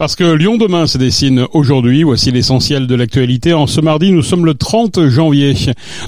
[0.00, 3.52] Parce que Lyon demain se dessine aujourd'hui, voici l'essentiel de l'actualité.
[3.52, 5.52] En ce mardi, nous sommes le 30 janvier.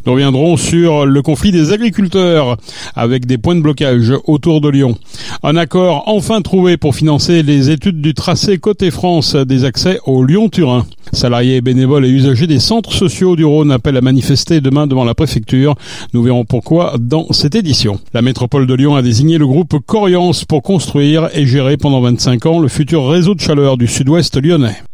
[0.06, 2.56] Nous reviendrons sur le conflit des agriculteurs
[2.96, 4.96] avec des points de blocage autour de Lyon.
[5.42, 10.24] Un accord enfin trouvé pour financer les études du tracé côté France des accès au
[10.24, 10.86] Lyon-Turin.
[11.14, 15.14] Salariés, bénévoles et usagers des centres sociaux du Rhône appellent à manifester demain devant la
[15.14, 15.74] préfecture.
[16.14, 18.00] Nous verrons pourquoi dans cette édition.
[18.14, 22.46] La métropole de Lyon a désigné le groupe Coriance pour construire et gérer pendant 25
[22.46, 23.81] ans le futur réseau de chaleur du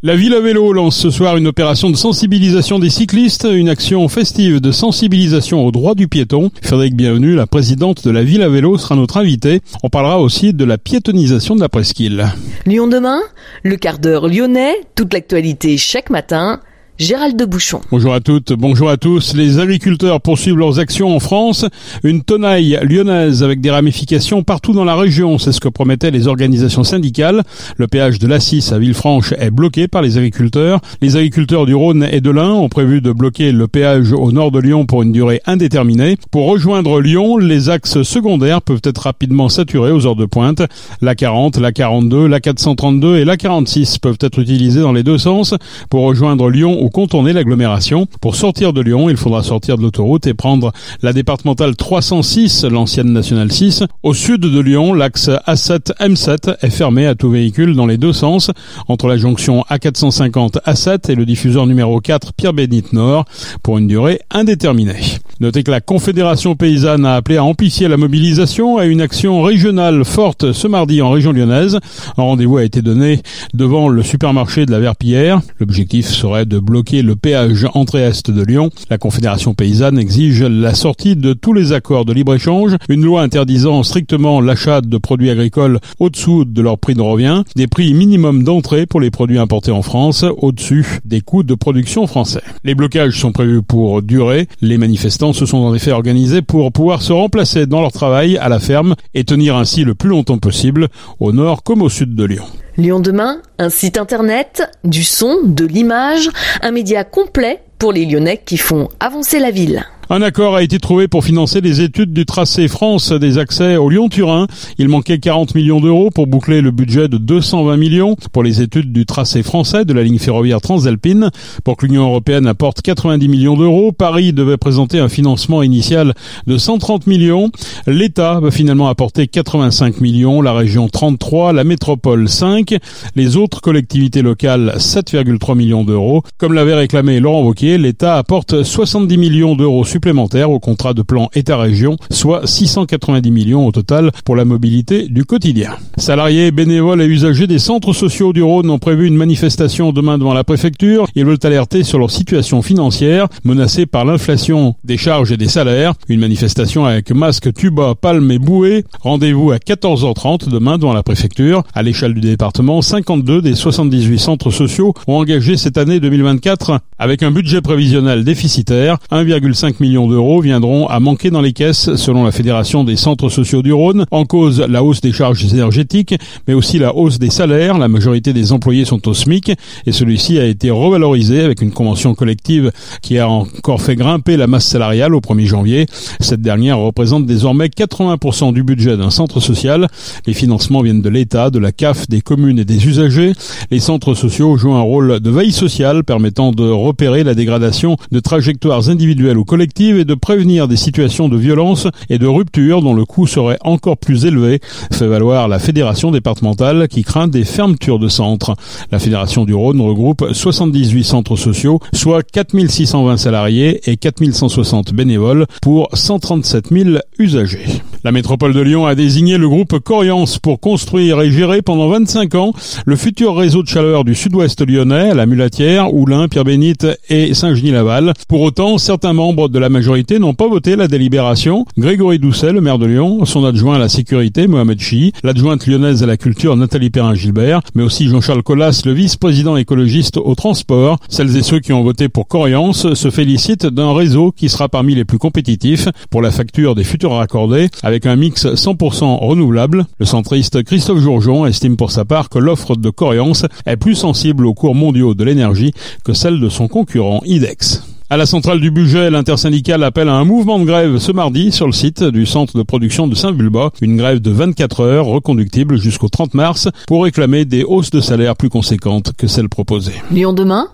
[0.01, 4.07] La ville à vélo lance ce soir une opération de sensibilisation des cyclistes, une action
[4.07, 6.51] festive de sensibilisation aux droits du piéton.
[6.61, 9.61] Frédéric Bienvenu, la présidente de la ville à vélo, sera notre invitée.
[9.83, 12.27] On parlera aussi de la piétonisation de la presqu'île.
[12.65, 13.19] Lyon demain,
[13.63, 16.59] le quart d'heure lyonnais, toute l'actualité chaque matin
[16.99, 17.79] Gérald de Bouchon.
[17.91, 19.33] Bonjour à toutes, bonjour à tous.
[19.33, 21.65] Les agriculteurs poursuivent leurs actions en France.
[22.03, 26.27] Une tonaille lyonnaise avec des ramifications partout dans la région, c'est ce que promettaient les
[26.27, 27.43] organisations syndicales.
[27.77, 30.81] Le péage de l'Assis à Villefranche est bloqué par les agriculteurs.
[31.01, 34.51] Les agriculteurs du Rhône et de l'Ain ont prévu de bloquer le péage au nord
[34.51, 36.17] de Lyon pour une durée indéterminée.
[36.31, 40.63] Pour rejoindre Lyon, les axes secondaires peuvent être rapidement saturés aux heures de pointe.
[40.99, 45.17] La 40, la 42, la 432 et la 46 peuvent être utilisés dans les deux
[45.17, 45.55] sens
[45.89, 48.07] pour rejoindre Lyon contourner l'agglomération.
[48.21, 53.11] Pour sortir de Lyon, il faudra sortir de l'autoroute et prendre la départementale 306, l'ancienne
[53.13, 53.83] nationale 6.
[54.03, 58.51] Au sud de Lyon, l'axe A7-M7 est fermé à tout véhicule dans les deux sens,
[58.87, 63.25] entre la jonction A450-A7 et le diffuseur numéro 4 Pierre-Bénite Nord,
[63.63, 64.99] pour une durée indéterminée.
[65.39, 70.03] Notez que la Confédération paysanne a appelé à amplifier la mobilisation à une action régionale
[70.03, 71.79] forte ce mardi en région lyonnaise.
[72.17, 73.21] Un rendez-vous a été donné
[73.53, 75.41] devant le supermarché de la Verpillière.
[75.59, 78.69] L'objectif serait de bloquer le péage entrée-est de Lyon.
[78.89, 83.83] La Confédération paysanne exige la sortie de tous les accords de libre-échange, une loi interdisant
[83.83, 88.85] strictement l'achat de produits agricoles au-dessous de leur prix de revient, des prix minimum d'entrée
[88.85, 92.41] pour les produits importés en France, au-dessus des coûts de production français.
[92.63, 94.47] Les blocages sont prévus pour durer.
[94.61, 98.47] Les manifestants se sont en effet organisés pour pouvoir se remplacer dans leur travail à
[98.47, 100.87] la ferme et tenir ainsi le plus longtemps possible
[101.19, 102.45] au nord comme au sud de Lyon.
[102.79, 106.29] Lyon demain, un site internet, du son, de l'image,
[106.61, 109.85] un média complet pour les Lyonnais qui font avancer la ville.
[110.11, 113.91] Un accord a été trouvé pour financer les études du tracé France des accès au
[113.91, 114.47] Lyon-Turin.
[114.79, 118.91] Il manquait 40 millions d'euros pour boucler le budget de 220 millions pour les études
[118.91, 121.29] du tracé français de la ligne ferroviaire transalpine.
[121.63, 126.15] Pour que l'Union européenne apporte 90 millions d'euros, Paris devait présenter un financement initial
[126.47, 127.51] de 130 millions.
[127.85, 132.77] L'État va finalement apporter 85 millions, la région 33, la métropole 5,
[133.15, 136.23] les autres collectivités locales 7,3 millions d'euros.
[136.39, 141.29] Comme l'avait réclamé Laurent Wauquiez, l'État apporte 70 millions d'euros supplémentaires au contrat de plan
[141.35, 145.71] État-région, soit 690 millions au total pour la mobilité du quotidien.
[145.97, 150.33] Salariés, bénévoles et usagers des centres sociaux du Rhône ont prévu une manifestation demain devant
[150.33, 151.05] la préfecture.
[151.15, 155.95] Ils veulent alerter sur leur situation financière, menacée par l'inflation des charges et des salaires.
[156.07, 158.85] Une manifestation avec masque, tuba, palme et bouée.
[159.01, 161.63] Rendez-vous à 14h30 demain devant la préfecture.
[161.73, 167.21] À l'échelle du département, 52 des 78 centres sociaux ont engagé cette année 2024 avec
[167.21, 172.23] un budget prévisionnel déficitaire, 1,5 million millions d'euros viendront à manquer dans les caisses selon
[172.23, 174.05] la Fédération des centres sociaux du Rhône.
[174.11, 176.13] En cause, la hausse des charges énergétiques,
[176.47, 177.79] mais aussi la hausse des salaires.
[177.79, 179.51] La majorité des employés sont au SMIC
[179.87, 184.45] et celui-ci a été revalorisé avec une convention collective qui a encore fait grimper la
[184.45, 185.87] masse salariale au 1er janvier.
[186.19, 189.87] Cette dernière représente désormais 80% du budget d'un centre social.
[190.27, 193.33] Les financements viennent de l'État, de la CAF, des communes et des usagers.
[193.71, 198.19] Les centres sociaux jouent un rôle de veille sociale permettant de repérer la dégradation de
[198.19, 202.93] trajectoires individuelles ou collectives et de prévenir des situations de violence et de rupture dont
[202.93, 204.59] le coût serait encore plus élevé,
[204.91, 208.55] fait valoir la fédération départementale qui craint des fermetures de centres.
[208.91, 215.87] La fédération du Rhône regroupe 78 centres sociaux, soit 4620 salariés et 4160 bénévoles pour
[215.93, 217.81] 137 000 usagers.
[218.05, 222.33] La métropole de Lyon a désigné le groupe Coriance pour construire et gérer pendant 25
[222.35, 222.53] ans
[222.85, 228.13] le futur réseau de chaleur du sud-ouest lyonnais, la Mulatière, Oulin, Pierre-Bénite et Saint-Genis-Laval.
[228.29, 231.65] Pour autant, certains membres de la majorité n'ont pas voté la délibération.
[231.77, 236.01] Grégory Doucet, le maire de Lyon, son adjoint à la sécurité, Mohamed Chi, l'adjointe lyonnaise
[236.01, 240.99] à la culture, Nathalie Perrin-Gilbert, mais aussi Jean-Charles Collas, le vice-président écologiste au transport.
[241.09, 244.95] Celles et ceux qui ont voté pour Coriance se félicitent d'un réseau qui sera parmi
[244.95, 249.87] les plus compétitifs pour la facture des futurs raccordés, avec un mix 100% renouvelable.
[249.99, 254.45] Le centriste Christophe Jourjon estime pour sa part que l'offre de Coriance est plus sensible
[254.45, 255.73] aux cours mondiaux de l'énergie
[256.05, 257.83] que celle de son concurrent IDEX.
[258.11, 261.65] À la centrale du budget, l'intersyndicale appelle à un mouvement de grève ce mardi sur
[261.65, 263.71] le site du centre de production de Saint-Vulbas.
[263.81, 268.35] Une grève de 24 heures reconductible jusqu'au 30 mars pour réclamer des hausses de salaire
[268.35, 269.99] plus conséquentes que celles proposées.
[270.11, 270.67] Lyon demain?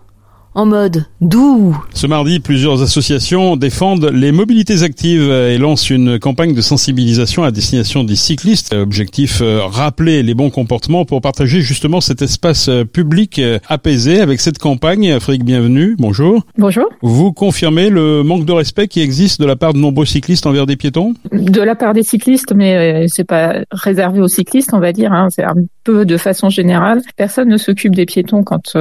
[0.56, 1.78] En mode doux.
[1.94, 7.52] Ce mardi, plusieurs associations défendent les mobilités actives et lancent une campagne de sensibilisation à
[7.52, 8.74] destination des cyclistes.
[8.74, 14.22] Objectif, euh, rappeler les bons comportements pour partager justement cet espace euh, public euh, apaisé
[14.22, 15.12] avec cette campagne.
[15.12, 15.96] Afrique, bienvenue.
[16.00, 16.44] Bonjour.
[16.57, 16.90] Bonjour.
[17.02, 20.66] Vous confirmez le manque de respect qui existe de la part de nombreux cyclistes envers
[20.66, 21.13] des piétons?
[21.34, 25.12] De la part des cyclistes, mais c'est pas réservé aux cyclistes, on va dire.
[25.12, 25.28] Hein.
[25.30, 27.02] C'est un peu de façon générale.
[27.18, 28.74] Personne ne s'occupe des piétons quand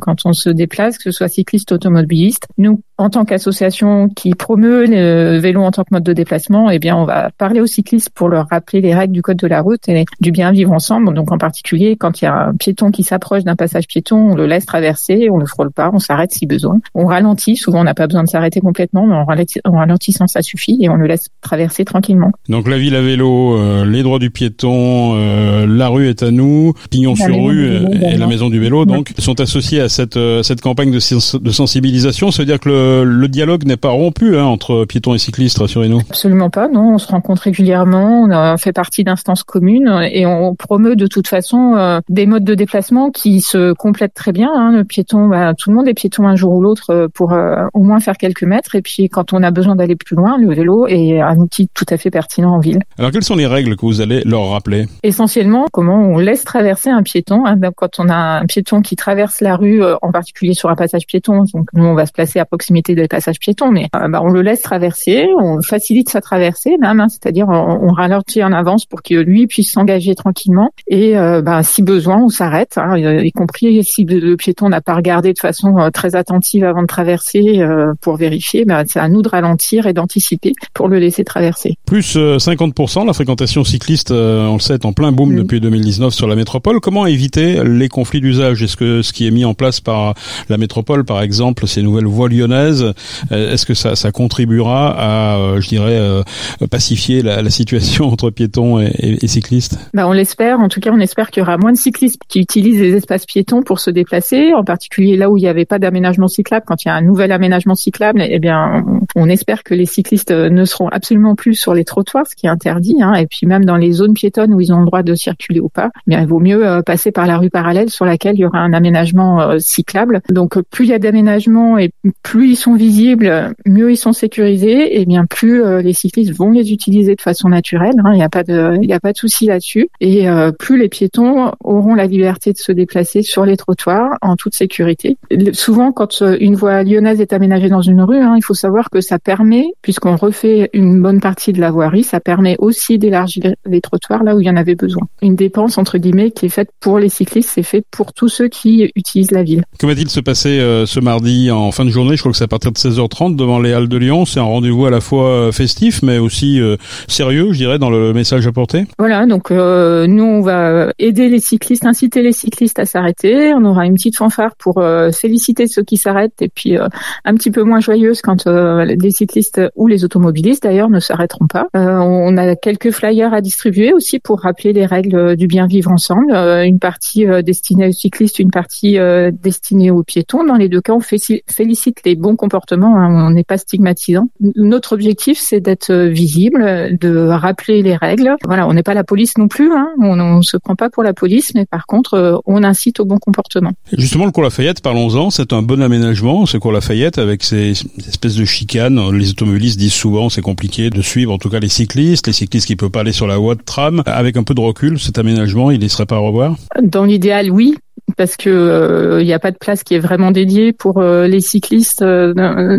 [0.00, 2.46] quand on se déplace, que ce soit cycliste automobiliste.
[2.56, 6.78] Nous, en tant qu'association qui promeut le vélo en tant que mode de déplacement, eh
[6.78, 9.60] bien, on va parler aux cyclistes pour leur rappeler les règles du code de la
[9.60, 11.12] route et du bien vivre ensemble.
[11.14, 14.34] Donc, en particulier, quand il y a un piéton qui s'approche d'un passage piéton, on
[14.34, 16.78] le laisse traverser, on le frôle pas, on s'arrête si besoin.
[16.94, 17.56] On ralentit.
[17.56, 19.24] Souvent, on n'a pas besoin de s'arrêter complètement, mais en,
[19.72, 22.32] ralentissant, ça suffit et on le laisse traverser tranquillement.
[22.48, 26.30] Donc, la ville à vélo, euh, les droits du piéton, euh, la rue est à
[26.30, 30.42] nous, pignon sur rue et, la maison du vélo, donc, sont associés à cette, euh,
[30.42, 32.30] cette campagne de de sensibilisation.
[32.30, 36.00] Ça veut dire que le, dialogue n'est pas rompu hein, entre piétons et cyclistes, rassurez-nous.
[36.08, 36.94] Absolument pas, non.
[36.94, 41.28] On se rencontre régulièrement, on a fait partie d'instances communes et on promeut de toute
[41.28, 44.50] façon euh, des modes de déplacement qui se complètent très bien.
[44.54, 44.72] Hein.
[44.72, 47.66] Le piéton, bah, tout le monde est piéton un jour ou l'autre euh, pour euh,
[47.74, 48.74] au moins faire quelques mètres.
[48.74, 51.86] Et puis quand on a besoin d'aller plus loin, le vélo est un outil tout
[51.88, 52.80] à fait pertinent en ville.
[52.98, 54.86] Alors quelles sont les règles que vous allez leur rappeler?
[55.02, 57.46] Essentiellement, comment on laisse traverser un piéton.
[57.46, 57.58] Hein.
[57.76, 61.44] Quand on a un piéton qui traverse la rue, en particulier sur un passage piéton.
[61.54, 64.28] Donc nous, on va se placer à proximité des passages piétons, mais euh, bah, on
[64.28, 69.02] le laisse traverser, on facilite sa traversée même, hein, c'est-à-dire on, ralentit en avance pour
[69.02, 70.70] que lui puisse s'engager tranquillement.
[70.86, 74.94] Et euh, bah, si besoin, on s'arrête, hein, y compris si le, piéton n'a pas
[74.94, 77.60] regardé de façon euh, très attentive avant de traverser
[78.00, 78.64] pour vérifier.
[78.64, 81.76] Bah, c'est à nous de ralentir et d'anticiper pour le laisser traverser.
[81.86, 86.28] Plus 50% la fréquentation cycliste, on le sait, est en plein boom depuis 2019 sur
[86.28, 86.80] la métropole.
[86.80, 88.62] Comment éviter les conflits d'usage?
[88.62, 90.14] Est-ce que ce qui est mis en place par
[90.48, 92.92] la métropole, par exemple, ces nouvelles voies lyonnaises,
[93.32, 96.22] euh, est-ce que ça, contribuera à, euh, je dirais, euh,
[96.70, 99.78] pacifier la, situation entre piétons et, et, cyclistes?
[99.94, 100.60] Bah, On l'espère.
[100.60, 103.26] En tout cas, on espère qu'il y aura moins de cyclistes qui utilisent les espaces
[103.26, 106.64] piétons pour se déplacer, en particulier là où il n'y avait pas d'aménagement cyclable.
[106.66, 108.84] Quand il y a un nouvel aménagement cyclable, eh bien,
[109.16, 112.50] on, espère que les cyclistes ne seront absolument plus sur les trottoirs, ce qui est
[112.50, 112.96] interdit.
[113.00, 115.60] Hein, et puis même dans les zones piétonnes où ils ont le droit de circuler
[115.60, 118.40] ou pas, eh bien, il vaut mieux passer par la rue parallèle sur laquelle il
[118.40, 120.20] y aura un aménagement cyclable.
[120.30, 121.90] Donc, plus il y a d'aménagements et
[122.22, 126.50] plus ils sont visibles, mieux ils sont sécurisés, et bien plus euh, les cyclistes vont
[126.50, 127.94] les utiliser de façon naturelle.
[128.04, 128.12] Hein.
[128.12, 129.88] Il n'y a pas de, il a pas de souci là-dessus.
[130.00, 134.36] Et euh, plus les piétons auront la liberté de se déplacer sur les trottoirs en
[134.36, 135.16] toute sécurité.
[135.52, 138.90] Souvent, quand euh, une voie lyonnaise est aménagée dans une rue, hein, il faut savoir
[138.90, 143.54] que ça permet, puisqu'on refait une bonne partie de la voirie, ça permet aussi d'élargir
[143.66, 145.08] les trottoirs là où il y en avait besoin.
[145.22, 148.48] Une dépense entre guillemets qui est faite pour les cyclistes, c'est fait pour tous ceux
[148.48, 149.64] qui utilisent la ville.
[149.78, 152.48] Que va-t-il se passer ce mardi en fin de journée Je crois que c'est à
[152.48, 154.24] partir de 16h30 devant les Halles de Lyon.
[154.24, 156.76] C'est un rendez-vous à la fois euh, festif, mais aussi euh,
[157.08, 158.86] sérieux, je dirais, dans le message apporté.
[158.98, 163.52] Voilà, donc euh, nous, on va aider les cyclistes, inciter les cyclistes à s'arrêter.
[163.54, 167.62] On aura une petite fanfare pour féliciter ceux qui s'arrêtent et puis un petit peu
[167.62, 171.66] moins joyeuse quand les cyclistes ou les automobilistes d'ailleurs ne s'arrêteront pas.
[171.74, 176.32] on a quelques flyers à distribuer aussi pour rappeler les règles du bien vivre ensemble.
[176.32, 178.98] une partie destinée aux cyclistes, une partie
[179.32, 180.44] destinée aux piétons.
[180.50, 184.30] Dans les deux cas, on félicite les bons comportements, hein, on n'est pas stigmatisant.
[184.56, 188.34] Notre objectif, c'est d'être visible, de rappeler les règles.
[188.44, 189.90] Voilà, on n'est pas la police non plus, hein.
[190.00, 193.04] on ne se prend pas pour la police, mais par contre, euh, on incite au
[193.04, 193.70] bon comportement.
[193.96, 197.70] Justement, le cours Lafayette, parlons-en, c'est un bon aménagement, ce cours Lafayette, avec ces
[198.08, 199.00] espèces de chicanes.
[199.16, 202.66] Les automobilistes disent souvent c'est compliqué de suivre, en tout cas les cyclistes, les cyclistes
[202.66, 204.02] qui ne peuvent pas aller sur la voie de tram.
[204.04, 206.56] Avec un peu de recul, cet aménagement, il ne serait pas à revoir?
[206.82, 207.76] Dans l'idéal, oui,
[208.16, 211.26] parce que il euh, n'y a pas de place qui est vraiment dédiée pour euh,
[211.26, 212.34] les cyclistes euh,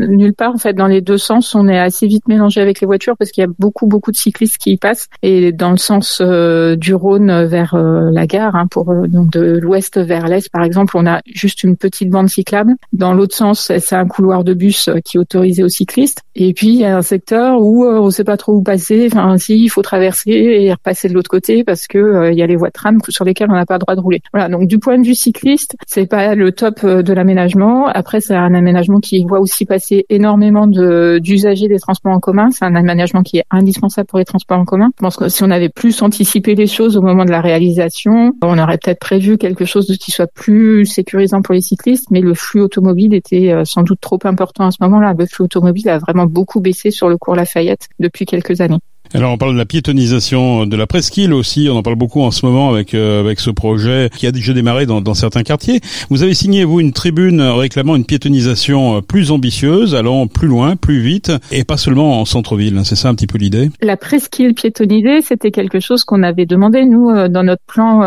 [0.07, 0.53] nulle part.
[0.53, 3.31] En fait dans les deux sens on est assez vite mélangé avec les voitures parce
[3.31, 5.07] qu'il y a beaucoup beaucoup de cyclistes qui y passent.
[5.21, 10.27] Et dans le sens du Rhône vers la gare hein, pour donc de l'ouest vers
[10.27, 12.73] l'est par exemple on a juste une petite bande cyclable.
[12.93, 16.21] Dans l'autre sens c'est un couloir de bus qui est autorisé aux cyclistes.
[16.35, 19.09] Et puis il y a un secteur où on sait pas trop où passer.
[19.11, 22.47] Enfin si il faut traverser et repasser de l'autre côté parce que il y a
[22.47, 24.21] les voies de tram sur lesquelles on n'a pas le droit de rouler.
[24.33, 24.49] Voilà.
[24.49, 25.15] Donc du point de vue
[25.87, 27.87] c'est pas le top de l'aménagement.
[27.87, 32.49] Après, c'est un aménagement qui voit aussi passer énormément d'usagers des transports en commun.
[32.51, 34.89] C'est un aménagement qui est indispensable pour les transports en commun.
[34.97, 38.31] Je pense que si on avait plus anticipé les choses au moment de la réalisation,
[38.41, 42.33] on aurait peut-être prévu quelque chose qui soit plus sécurisant pour les cyclistes, mais le
[42.33, 45.13] flux automobile était euh, sans doute trop important à ce moment-là.
[45.17, 48.79] Le flux automobile a vraiment beaucoup baissé sur le cours Lafayette depuis quelques années.
[49.13, 52.31] Alors on parle de la piétonisation de la presqu'île aussi, on en parle beaucoup en
[52.31, 55.81] ce moment avec euh, avec ce projet qui a déjà démarré dans, dans, certains quartiers.
[56.09, 60.77] Vous avez signé vous une tribune réclamant une piétonisation euh, plus ambitieuse, allant plus loin,
[60.77, 62.79] plus vite et pas seulement en centre-ville.
[62.85, 63.69] C'est ça un petit peu l'idée?
[63.81, 67.99] La presqu'île piétonisée, c'était quelque chose qu'on avait demandé nous euh, dans notre plan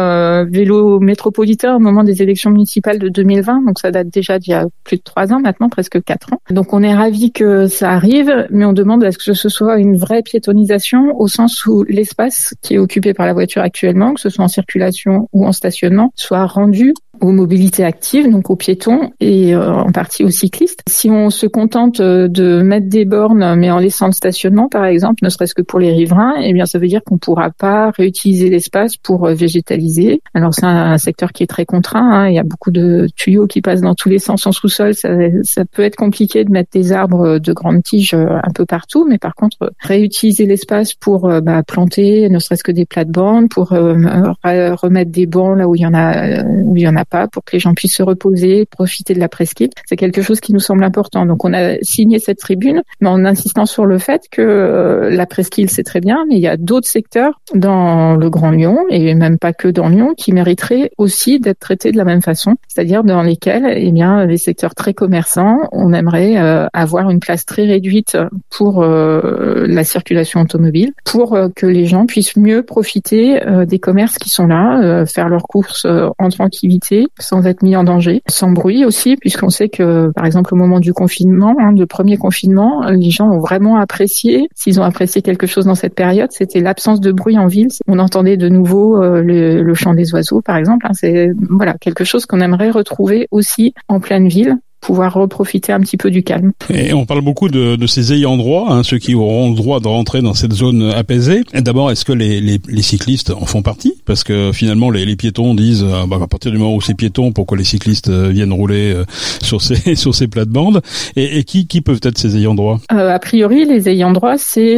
[0.47, 3.67] vélo métropolitain au moment des élections municipales de 2020.
[3.67, 6.41] Donc ça date déjà d'il y a plus de trois ans maintenant, presque quatre ans.
[6.51, 9.79] Donc on est ravi que ça arrive, mais on demande à ce que ce soit
[9.79, 14.21] une vraie piétonisation au sens où l'espace qui est occupé par la voiture actuellement, que
[14.21, 19.11] ce soit en circulation ou en stationnement, soit rendu aux mobilités actives, donc aux piétons
[19.21, 20.81] et euh, en partie aux cyclistes.
[20.89, 24.85] Si on se contente euh, de mettre des bornes, mais en laissant le stationnement, par
[24.85, 27.91] exemple, ne serait-ce que pour les riverains, eh bien, ça veut dire qu'on pourra pas
[27.91, 30.21] réutiliser l'espace pour euh, végétaliser.
[30.35, 32.09] Alors, c'est un, secteur qui est très contraint.
[32.13, 32.29] Hein.
[32.29, 34.95] Il y a beaucoup de tuyaux qui passent dans tous les sens en sous-sol.
[34.95, 35.09] Ça,
[35.43, 39.19] ça, peut être compliqué de mettre des arbres de grandes tiges un peu partout, mais
[39.19, 45.27] par contre, réutiliser l'espace pour bah, planter, ne serait-ce que des plates-bandes, pour remettre des
[45.27, 47.53] bancs là où il y en a, où il y en a pas pour que
[47.53, 49.71] les gens puissent se reposer, profiter de la presqu'île.
[49.87, 51.27] C'est quelque chose qui nous semble important.
[51.27, 55.27] Donc on a signé cette tribune, mais en insistant sur le fait que euh, la
[55.27, 59.15] presqu'île c'est très bien, mais il y a d'autres secteurs dans le Grand Lyon et
[59.15, 63.05] même pas que dans Lyon qui mériteraient aussi d'être traités de la même façon, c'est-à-dire
[63.05, 67.65] dans lesquels, eh bien, les secteurs très commerçants, on aimerait euh, avoir une place très
[67.65, 68.17] réduite
[68.51, 74.31] pour euh, la circulation automobile, pour que les gens puissent mieux profiter des commerces qui
[74.31, 75.87] sont là, faire leurs courses
[76.19, 80.55] en tranquillité sans être mis en danger, sans bruit aussi, puisqu'on sait que, par exemple,
[80.55, 84.85] au moment du confinement, hein, du premier confinement, les gens ont vraiment apprécié, s'ils ont
[84.85, 87.69] apprécié quelque chose dans cette période, c'était l'absence de bruit en ville.
[87.87, 90.87] On entendait de nouveau euh, le, chant des oiseaux, par exemple.
[90.89, 90.95] Hein.
[90.95, 95.97] c'est voilà quelque chose qu'on aimerait retrouver aussi en pleine ville pouvoir reprofiter un petit
[95.97, 96.53] peu du calme.
[96.69, 99.81] Et on parle beaucoup de, de ces ayants droit, hein, ceux qui auront le droit
[99.81, 101.43] de rentrer dans cette zone apaisée.
[101.55, 103.95] D'abord, est-ce que les, les, les, cyclistes en font partie?
[104.05, 106.95] Parce que finalement, les, les piétons disent, euh, bah, à partir du moment où c'est
[106.95, 109.05] piéton, pourquoi les cyclistes euh, viennent rouler euh,
[109.43, 110.83] sur ces sur ces plates-bandes?
[111.17, 112.79] Et, et, qui, qui peuvent être ces ayants droit?
[112.93, 114.75] Euh, A priori, les ayants droit, c'est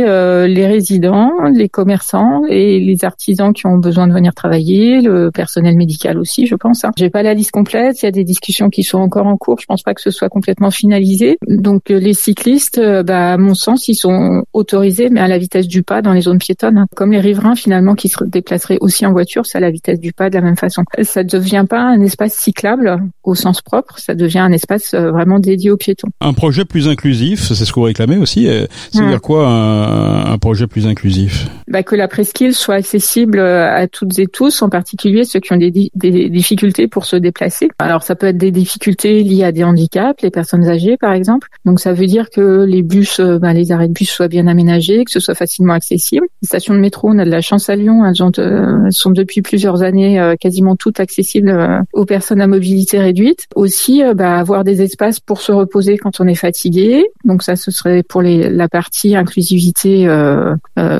[0.46, 5.76] les résidents, les commerçants et les artisans qui ont besoin de venir travailler, le personnel
[5.76, 6.84] médical aussi, je pense.
[6.84, 6.92] Hein.
[6.96, 8.00] J'ai pas la liste complète.
[8.02, 9.58] Il y a des discussions qui sont encore en cours.
[9.60, 11.38] Je pense pas que ce soit complètement finalisé.
[11.48, 15.38] Donc euh, les cyclistes, euh, bah, à mon sens, ils sont autorisés, mais à la
[15.38, 16.78] vitesse du pas dans les zones piétonnes.
[16.78, 16.86] Hein.
[16.94, 20.12] Comme les riverains finalement qui se déplaceraient aussi en voiture, c'est à la vitesse du
[20.12, 20.84] pas de la même façon.
[21.02, 25.10] Ça ne devient pas un espace cyclable au sens propre, ça devient un espace euh,
[25.10, 26.08] vraiment dédié aux piétons.
[26.20, 28.48] Un projet plus inclusif, c'est ce que vous réclamez aussi.
[28.92, 31.48] C'est dire quoi un, projet plus inclusif?
[31.66, 35.56] Bah, Que la presqu'île soit accessible à toutes et tous, en particulier ceux qui ont
[35.56, 37.68] des, des difficultés pour se déplacer.
[37.78, 39.85] Alors ça peut être des difficultés liées à des handicaps
[40.22, 41.48] les personnes âgées par exemple.
[41.64, 44.46] Donc ça veut dire que les bus, euh, ben, les arrêts de bus soient bien
[44.46, 46.26] aménagés, que ce soit facilement accessible.
[46.42, 49.10] Les stations de métro, on a de la chance à Lyon, elles, ont, euh, sont
[49.10, 53.46] depuis plusieurs années euh, quasiment toutes accessibles aux personnes à mobilité réduite.
[53.54, 57.04] Aussi, ben, avoir des espaces pour se reposer quand on est fatigué.
[57.24, 60.06] Donc ça, ce serait pour les, la partie inclusivité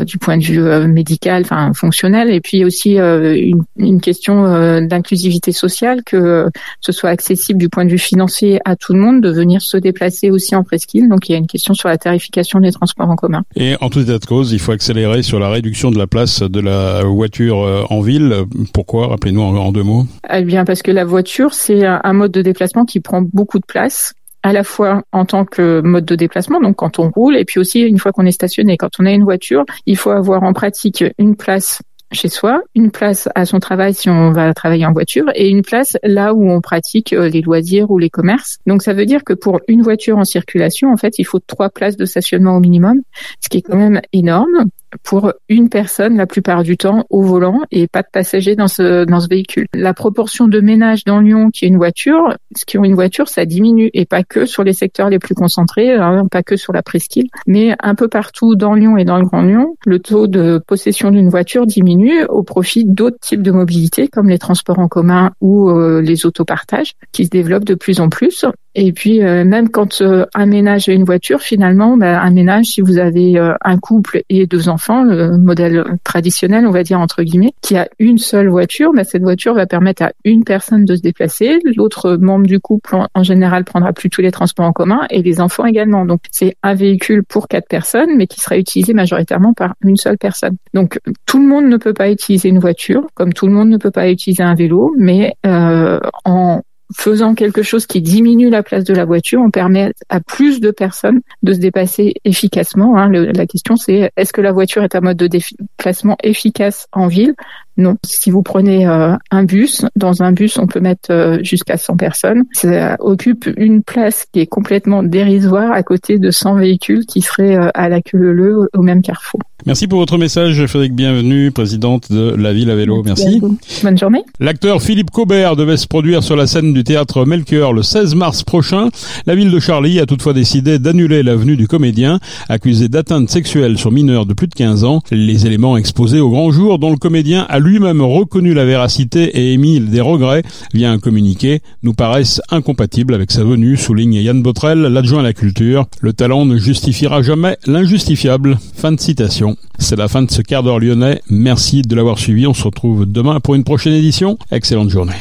[0.07, 6.03] du point de vue médical, enfin fonctionnel, et puis aussi une, une, question d'inclusivité sociale,
[6.05, 6.49] que
[6.81, 9.77] ce soit accessible du point de vue financier à tout le monde de venir se
[9.77, 11.09] déplacer aussi en presqu'île.
[11.09, 13.43] Donc il y a une question sur la tarification des transports en commun.
[13.57, 16.43] Et en tout état de cause, il faut accélérer sur la réduction de la place
[16.43, 18.45] de la voiture euh, en ville.
[18.73, 20.07] Pourquoi Rappelez-nous en, deux mots?
[20.33, 23.67] Eh bien parce que la voiture, c'est un mode de déplacement qui prend beaucoup de
[23.67, 27.45] place à la fois en tant que mode de déplacement, donc quand on roule, et
[27.45, 28.77] puis aussi une fois qu'on est stationné.
[28.77, 32.91] Quand on a une voiture, il faut avoir en pratique une place chez soi, une
[32.91, 36.49] place à son travail si on va travailler en voiture et une place là où
[36.49, 38.59] on pratique euh, les loisirs ou les commerces.
[38.67, 41.69] Donc ça veut dire que pour une voiture en circulation, en fait, il faut trois
[41.69, 43.03] places de stationnement au minimum,
[43.41, 44.67] ce qui est quand même énorme
[45.03, 49.05] pour une personne la plupart du temps au volant et pas de passagers dans ce
[49.05, 49.67] dans ce véhicule.
[49.75, 53.29] La proportion de ménages dans Lyon qui ont une voiture, ce qui ont une voiture,
[53.29, 56.73] ça diminue et pas que sur les secteurs les plus concentrés, hein, pas que sur
[56.73, 60.27] la presqu'île, mais un peu partout dans Lyon et dans le Grand Lyon, le taux
[60.27, 64.89] de possession d'une voiture diminue au profit d'autres types de mobilité comme les transports en
[64.89, 68.45] commun ou euh, les autopartages qui se développent de plus en plus
[68.79, 70.03] Et puis même quand
[70.35, 74.69] un ménage a une voiture, finalement, un ménage, si vous avez un couple et deux
[74.69, 79.05] enfants, le modèle traditionnel, on va dire entre guillemets, qui a une seule voiture, bah,
[79.05, 83.23] cette voiture va permettre à une personne de se déplacer, l'autre membre du couple en
[83.23, 86.05] général prendra plus tous les transports en commun et les enfants également.
[86.05, 90.19] Donc c'est un véhicule pour quatre personnes, mais qui sera utilisé majoritairement par une seule
[90.19, 90.57] personne.
[90.75, 93.79] Donc tout le monde ne peut pas utiliser une voiture, comme tout le monde ne
[93.79, 96.61] peut pas utiliser un vélo, mais euh, en
[96.95, 100.71] faisant quelque chose qui diminue la place de la voiture, on permet à plus de
[100.71, 102.97] personnes de se dépasser efficacement.
[102.97, 103.09] Hein.
[103.11, 107.35] la question c'est est-ce que la voiture est un mode de déplacement efficace en ville?
[107.79, 107.97] Non.
[108.05, 111.97] Si vous prenez euh, un bus, dans un bus, on peut mettre euh, jusqu'à 100
[111.97, 112.45] personnes.
[112.53, 117.57] Ça occupe une place qui est complètement dérisoire à côté de 100 véhicules qui seraient
[117.57, 119.41] euh, à la queue leu au même carrefour.
[119.67, 123.03] Merci pour votre message, Frédéric Bienvenue, présidente de La Ville à vélo.
[123.05, 123.43] Merci.
[123.83, 124.23] Bonne journée.
[124.39, 128.43] L'acteur Philippe Cobert devait se produire sur la scène du théâtre Melchior le 16 mars
[128.43, 128.91] prochain.
[129.25, 133.79] La ville de Charlie a toutefois décidé d'annuler la venue du comédien, accusé d'atteinte sexuelle
[133.79, 135.01] sur mineurs de plus de 15 ans.
[135.11, 139.55] Les éléments exposés au grand jour dont le comédien a lui-même reconnu la véracité et
[139.55, 140.43] émis des regrets
[140.75, 145.33] via un communiqué nous paraissent incompatibles avec sa venue, souligne Yann Botrel, l'adjoint à la
[145.33, 145.87] culture.
[146.03, 148.59] Le talent ne justifiera jamais l'injustifiable.
[148.75, 149.57] Fin de citation.
[149.79, 151.23] C'est la fin de ce quart d'heure lyonnais.
[151.31, 152.47] Merci de l'avoir suivi.
[152.47, 154.37] On se retrouve demain pour une prochaine édition.
[154.51, 155.17] Excellente journée.